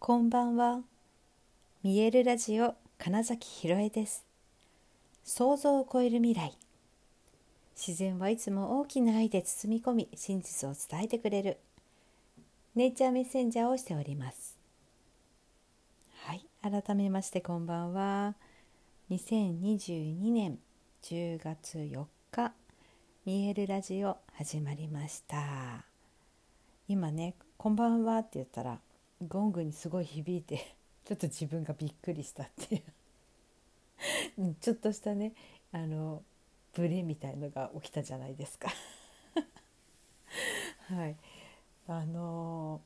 [0.00, 0.82] こんばんは。
[1.82, 4.24] 見えるラジオ金崎ひろえです。
[5.24, 6.56] 想像を超える未来。
[7.76, 11.58] 自然はいつも大きな愛で包み込み、真実を伝えてくれる。
[12.76, 14.56] ネイチャーメッセンジャーをしております。
[16.22, 18.36] はい、改めましてこんばんは。
[19.10, 20.60] 2022年
[21.02, 22.52] 10月4日、
[23.26, 25.84] 見えるラジオ始まりました。
[26.86, 28.78] 今ね、こんばんはって言ったら。
[29.26, 34.54] ゴングにすごい響いて ちょっと自分がびっくりしたっていう。
[34.60, 35.32] ちょっとしたね
[35.72, 36.22] あの
[36.74, 38.70] ブレみたいのが起きたじゃないですか。
[40.88, 41.16] はい。
[41.88, 42.80] あの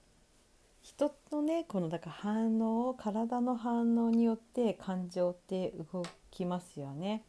[0.81, 7.25] 人のねこのだから反応体の反応によって感情って動きますよね。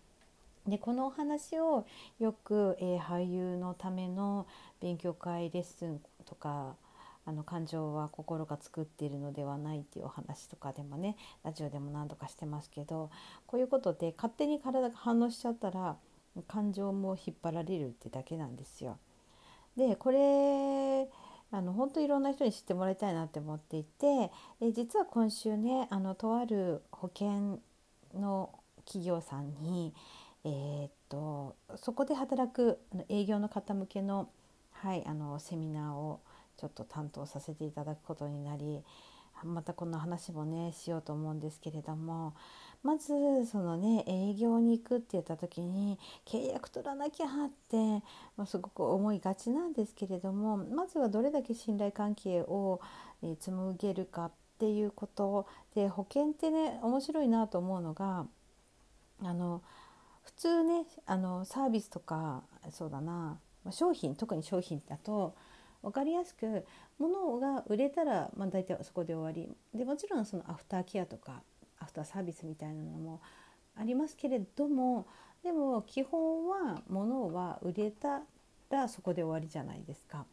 [0.67, 1.85] でこのお話を
[2.20, 4.47] よく、えー、俳優のための
[4.80, 6.75] 勉強会レッスンとか
[7.26, 13.09] あの感情は心が作っているのではないっていうお話とかでもねラジオでも何度かしてますけど
[13.47, 15.95] こういうことで勝手に体が反応しちゃったら
[16.47, 18.97] 感情も引っ張られるってだけなんですよ。
[19.78, 21.08] でこれ
[21.52, 27.59] あの本当いろんな人に知ってもらいたいなって思っていてえ実は今週ねあのとある保険
[28.14, 28.50] の
[28.86, 29.94] 企業さんに、
[30.44, 34.30] えー、っとそこで働く営業の方向けの,、
[34.72, 36.22] はい、あのセミナーを
[36.58, 38.84] ちょっと担当させていただくことになり
[39.44, 42.34] またこの話もねしようと思うんですけれども
[42.84, 43.08] まず
[43.46, 47.30] そのね営業に行くって言った時に契約取らなきゃっ
[47.70, 47.78] て、
[48.38, 52.81] まあ、すごく思いがちなんですけれどもまずはどれだけ信頼関係を、
[53.22, 58.26] えー、紡げるかっていうことで保険ってね面白いなと思うのが
[59.22, 59.62] あの
[60.24, 63.40] 普通ねあのサービスとかそうだな
[63.72, 65.36] 商品特に商品だと
[65.84, 66.66] 分かりやすく
[66.98, 71.44] 物が売れたら、まあ、大体そこで終わりでもちろんそのアフターケアとか
[71.80, 73.22] アフターサービスみたいなのも
[73.75, 75.06] ありますけれども
[75.44, 78.22] でも基本は物は売れた
[78.69, 80.25] らそこで終わりじゃないですか。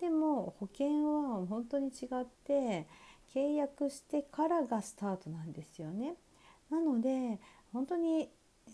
[0.00, 2.86] でも保険は本当に違って
[3.34, 6.14] 契約してからがスタートなんですよね。
[6.70, 7.38] なので
[7.72, 8.30] 本当に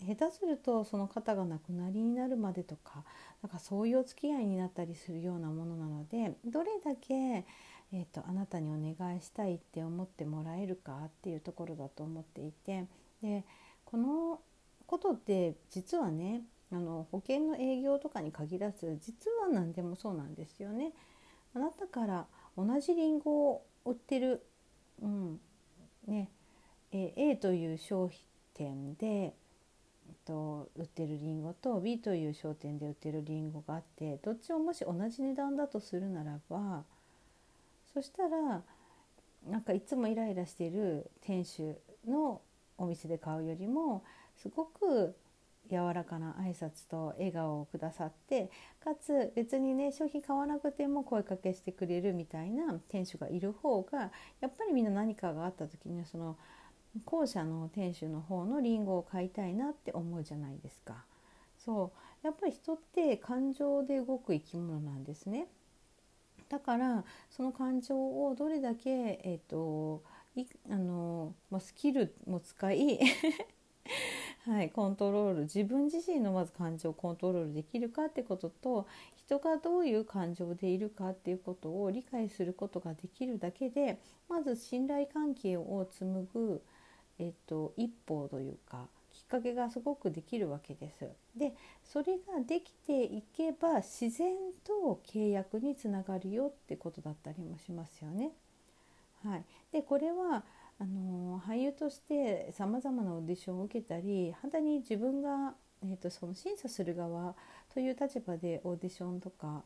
[0.07, 3.03] 下手するとその方が亡くなりになるまでとか
[3.43, 12.85] なんかそういうお付き合いになったりするようなものなのでどれだけ、えーと、あなたにお願いしたいって思ってもらえるかっていうところだと思っていて
[13.21, 13.43] で
[13.85, 14.39] この
[14.87, 16.41] ことって実はね
[16.71, 20.93] あの保険の営業とかに限らず実は何でもそうなんですよね。
[21.53, 22.27] あなたから
[22.57, 24.41] 同じリンゴを売ってる、
[25.01, 25.39] うん
[26.07, 26.29] ね
[26.93, 28.21] え A という商品
[28.53, 29.33] 店で
[30.25, 36.83] と売ってるりんごと B という商店で売ってるりんごがあってどっちももし同じ値段だとするならば
[37.93, 38.61] そしたら
[39.49, 41.75] なんかいつもイライラしてる店主
[42.07, 42.41] の
[42.77, 44.03] お店で買うよりも
[44.37, 45.15] すごく
[45.69, 48.49] 柔らかな挨拶と笑顔をくださって
[48.83, 54.11] かつ別にね商品買わなくても声かけしてくれるみたいな店主がいる方が
[54.41, 56.37] やっぱりみんな何かがあった時にはその
[57.05, 61.05] 後者の店主の方のリンゴを買いたいなって思うじゃないですか。
[61.57, 61.91] そ
[62.23, 65.47] うやっぱり人って感情で動く生き物なんですね。
[66.49, 68.89] だからその感情をどれだけ、
[69.23, 70.03] えーと
[70.35, 72.99] いあのまあ、スキルも使い
[74.45, 86.61] はい、コントロール自分自身のまず感情をコントロールできるかってことと人がどういう感情でいるかっていうことを理解することができるだけでまず信頼関係を紡ぐ
[87.21, 91.07] えっと、一歩というかきっかけがすごくできるわけです。
[91.37, 94.33] でそれができていけば自然
[94.63, 98.31] と契約につながるよってことだったりもしますよね。
[99.23, 100.43] はい、でこれは
[100.79, 107.35] あの俳優としてさまざまなオーディションを受けたり反対に自分が、えーと、とその審査する側
[107.71, 109.61] という立場でオーディションとか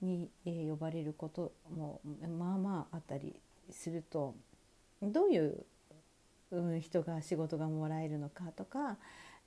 [0.00, 2.00] に、えー、呼ばれることも
[2.38, 3.36] まあまああったり
[3.68, 4.34] すると
[5.02, 5.66] どういう
[6.54, 8.96] うん、人が仕事がもらえるのかとか、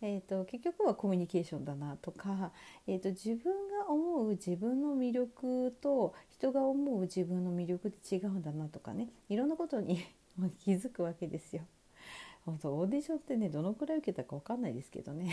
[0.01, 2.51] えーと、結局はコミュニケーションだなとか、
[2.85, 10.03] えーと、と自分が思う自分の魅力と人が思う自分の魅力って違うんだなとかねいろんなことに
[10.59, 11.63] 気づくわけですよ。
[12.45, 15.31] 本当オーディションってねどのくらい受けたか分かんないですけどね。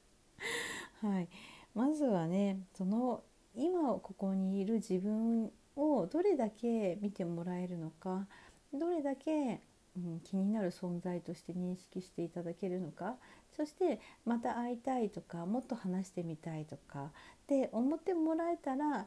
[1.00, 1.28] はい、
[1.74, 3.22] まずはねその
[3.54, 8.26] 今ここにいる自分をどれだけ見てもらえるのか
[8.72, 9.60] どれだけ
[10.06, 13.16] うん、気になる存在として認識していただけるのか？
[13.56, 17.04] そしてまた会いたいとかもっと話してみたいとか。
[17.04, 19.06] って思ってもらえたら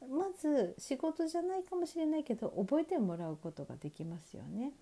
[0.00, 4.72] まず仕事じゃないかもしれないけど覚えてもらうことができますよね。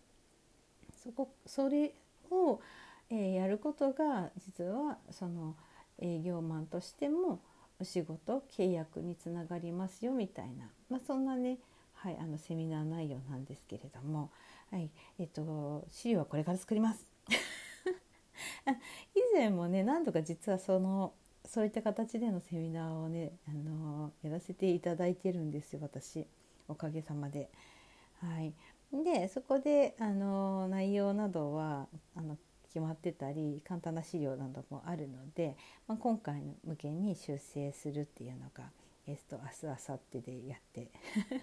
[1.02, 1.94] そこそれ
[2.30, 2.60] を、
[3.08, 5.54] えー、やることが実はその
[6.00, 7.40] 営業マンとしても
[7.80, 11.58] お仕事契約につながりますよみたいな、まあ、そんなね、
[11.96, 14.30] はい、あのセミナー内容なんですけれども、
[14.70, 17.06] はいえっと、資料はこれから作ります。
[19.14, 21.14] 以前もね何度か実はその
[21.46, 26.26] そういった形でのセミナーをね、あのやらせていただいてるんですよ私
[26.68, 27.50] おかげさまで。
[28.20, 28.52] はい、
[28.92, 32.36] でそこで、あの内容などはあの
[32.68, 35.56] 決まってたり簡単な資料などもあるので、
[35.86, 38.70] まあ、今回向けに修正するっていうのが、
[39.06, 40.90] えー、と明日明後日でやって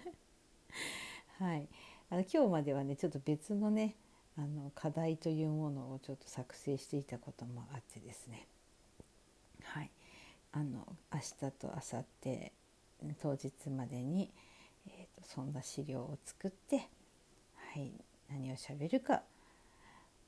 [1.38, 1.68] はい。
[2.10, 3.96] あの今日まではねちょっと別のね
[4.36, 8.46] あの課題というものをちょっと作成していたこともあってですね。
[9.62, 9.90] はい。
[10.52, 12.52] あの明日と明後日
[13.20, 14.30] 当日までに、
[14.86, 16.88] えーと、そんな資料を作って、
[17.56, 17.92] はい、
[18.30, 19.22] 何をしゃべるか。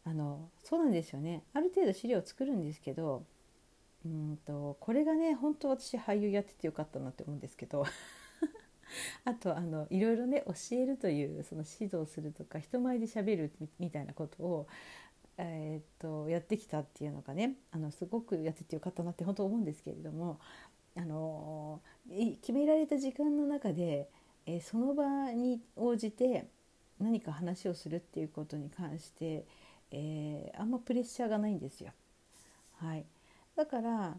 [0.04, 1.42] あのそうなんですよね。
[1.52, 3.24] ある程度資料を作るんですけど
[4.04, 7.84] うんとこれがね本当私俳優やっててよかったなって思うんですけど。
[9.24, 14.66] あとあのいろいろね教えるというその指導するとか人前でしゃべるみたいなことを、
[15.38, 20.38] えー、っとやってきたっていうのがねあのすごくやっててよかったなって本当思うんですけれども
[20.96, 24.08] あの決められた時間の中で、
[24.46, 26.46] えー、その場に応じて
[26.98, 29.44] 何か話をするっていうことに関して
[29.90, 31.92] えー、あんまプレッシャーがないんですよ。
[32.78, 33.04] はい、
[33.56, 34.16] だから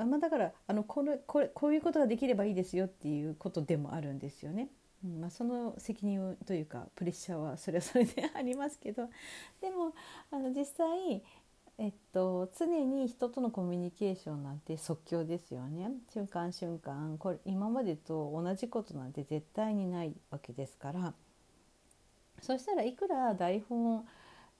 [0.00, 4.68] あまあ、だからあのこれこれこういうことができればいいですよっていうことでもあるんですよね。
[5.04, 9.08] うんまあ、その責任というかプレッシャーは それはそれでありますけど。
[9.60, 9.92] でも
[10.30, 11.22] あの実際、
[11.78, 15.90] えっと、常に人とのコミュニケーションなんて即興ですよね。
[16.12, 21.14] 瞬間瞬間これ今までと同じことなんて絶対にないわけですから。
[22.40, 24.06] そしたらいくら台本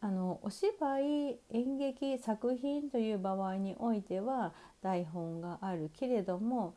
[0.04, 4.52] あのお芝居演劇作品という場合においては
[4.82, 6.74] 台本があるけれども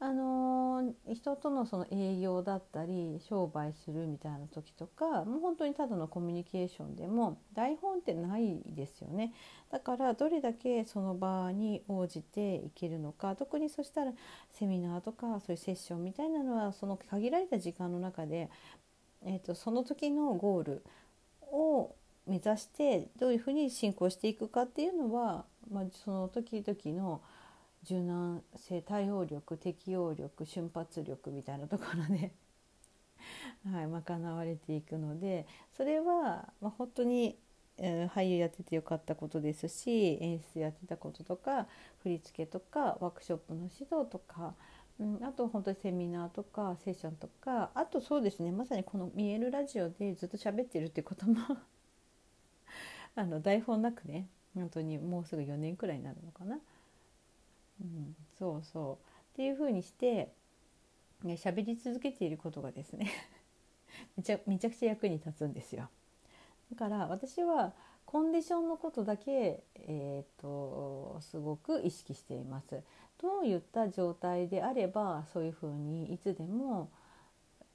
[0.00, 9.34] あの人とのその営業だったり商売するみたいな時とかもう本当にただのコミュニケーションでも台本ってないですよね。
[9.70, 14.12] だからどれだけその場に応じていけるのか特にそしたら
[14.50, 18.48] セミナーとかそういうセッションみたいなのはその限られた時間の中で、
[19.22, 20.84] えーとその時のゴール
[21.52, 21.94] を
[22.26, 27.20] 目指してどういうふうに進行していくかっていうのは、まあ、その時々の
[27.84, 32.32] 柔軟性対応力適応力瞬発力みたいなところで
[33.70, 37.38] はい、賄われていくのでそれは、まあ、本当に、
[37.78, 41.66] えー、俳優やっててよかったことですし演出やってたこととか
[42.02, 44.54] 振り付けとかワークショップの指導とか、
[45.22, 51.34] あと本当にセミナーとかセッションとかあとそうですねまさにこの「見えるラジオ」でずっと喋ってるっていうことも
[53.16, 56.58] あの台本なくね本当にもうすぐ4年くらいになるのかな。
[57.80, 60.32] うん、そうそうっていうふうにして
[61.24, 63.10] ね喋り続けていることがですね
[64.16, 65.88] めちゃめちゃくちゃ役に立つんですよ。
[66.70, 67.72] だから私は
[68.06, 72.80] コンディションのことだけ、えーと、すごく意識しています。
[73.18, 76.90] どういった状態であればそういうふうにいつでも、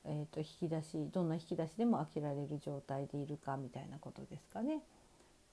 [0.05, 4.81] えーと引き出しどんな引き出しでも開けられる状態でいるかみたいなことですかね。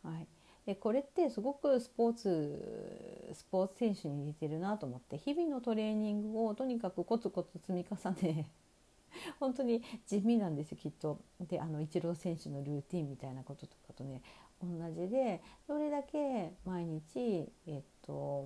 [0.07, 0.29] はい、
[0.67, 8.49] でこれってすごくスポーツスポーツ選手に似てるなと思って日々のトレーニングをとにかくコツコツ積み重ね
[9.41, 11.19] 本当に地味なんですよきっと。
[11.41, 14.23] であのイチロー選手のルーティンみたいなこととかとね
[14.63, 17.83] 同じでどれだけ毎日、えっ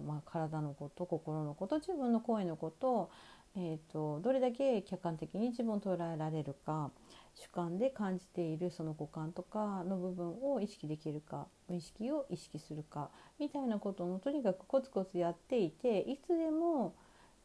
[0.00, 3.10] まあ、体のこと心のこと自分の声のこと、
[3.56, 6.90] えっと、どれだけ客観的に自分を捉えられるか
[7.34, 16.94] 主観で感じているその五感とかの部分を意識できるか無意識を意識するかみたいなことをとにかくコツコツやっていていつでも、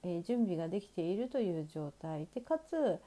[0.03, 2.27] えー、準備ができているという状態。
[2.33, 2.99] でかつ、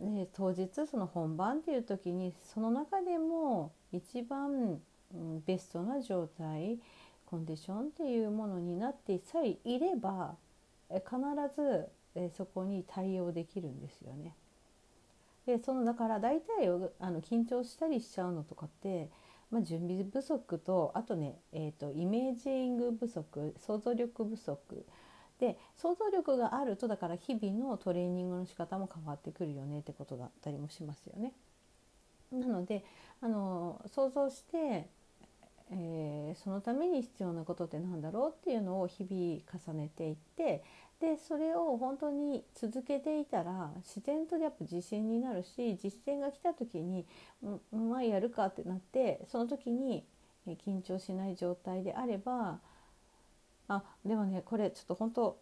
[0.00, 4.80] ね、当日その本番っていう時にその中でも一番、
[5.46, 6.78] ベストな状態
[7.28, 10.36] コンディションっていうものになってさえいれば
[10.88, 11.20] 必
[11.54, 11.88] ず、
[12.38, 14.34] そこに対応できるんですよね。
[15.44, 16.68] でそのだから大体
[16.98, 19.10] あの緊張したりしちゃうのとかって、
[19.50, 24.86] まあ、準備不足とあとね、えーと、イメージング不足想像力不足
[25.38, 31.32] で想像力があるとだから日々のトレーニングの仕方も変わってくるよねってことだったりもしますよね。
[32.32, 32.84] なので
[33.20, 34.88] あの想像して、
[35.70, 40.64] えー、そのために必要なことって何だろうっていうのを日々重ねていって
[41.00, 47.04] でそれを本当に続けていたら自然とやっぱ自信になるし実践が来た時に
[47.72, 50.04] 「うまあやるか」ってなってその時に
[50.46, 52.58] 緊張しない状態であれば
[53.68, 55.38] あでもねこれちょっと本当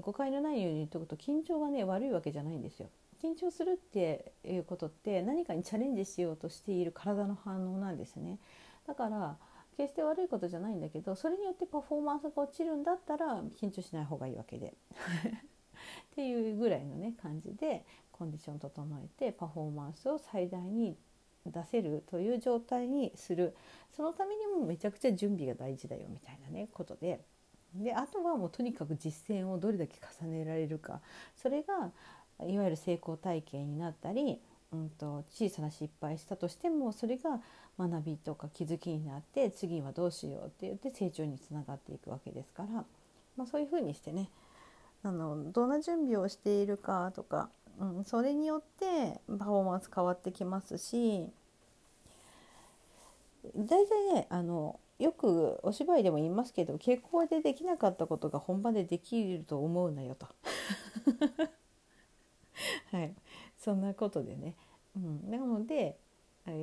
[0.00, 2.88] 誤解のないように言っとくと緊張がね悪いわけじゃないんですよ。
[3.22, 8.38] 緊張するっていうことって何かにチャレンジしようとしている体の反応なんですね。
[8.86, 9.36] だから
[9.76, 14.74] 決して悪いことじゃないんだけどそれによってパフォーマンスが落ちるんだったら緊張しない方がいいわけで。
[16.12, 20.96] っていうぐらいのね感じでコンディション整えてパフォーマンスを最大に
[21.44, 23.54] 出せるという状態にする。
[23.92, 27.20] そのためにもめちゃくちゃ準備が大事だよみたいなねことで。
[27.74, 31.00] であとはもうとにかく実践をどれだけ重ねられるか。
[31.34, 31.90] それが
[32.46, 34.40] いわゆる成功体験になったり、
[34.74, 37.40] うんと、小さな失敗したとしてもそれが
[37.78, 42.84] 学びとか気づきになって次はどうしようって言って成長につながっていくわけですから、
[43.36, 44.30] まあ、そういうふうにしてね
[45.02, 47.50] あのどんな準備をしているかとか、
[47.80, 51.28] うん、それによってパフォーマンス変わってきますし
[53.56, 60.28] 大体ねあのよくお芝居でも言いますけど稽古場でできなかったことが本番でできると思うなよと。
[62.92, 63.14] はい。
[63.58, 64.54] そんなことでね、
[64.96, 65.98] うん、なので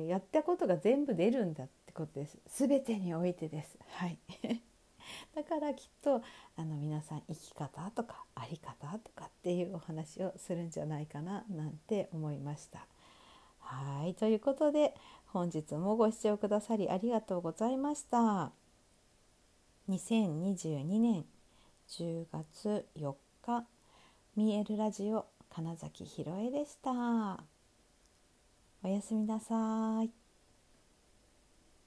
[0.08, 2.38] やったことが全部出るんだってことです。
[2.46, 3.78] 全てにおいてです。
[3.88, 4.18] はい。
[5.34, 6.22] だからきっと
[6.56, 12.86] あの皆さん生き方とか在り方とかっていうお話をするんじゃないかななんて思いました。
[13.58, 14.14] はい。
[14.14, 14.94] ということで
[15.26, 18.52] 本日もご視聴くださりありがとうございました。
[19.88, 21.24] 2022年
[21.88, 23.66] 10月4日
[24.36, 27.51] 見えるラジオ金崎ひろえでした。
[28.84, 30.21] おやすみなさい。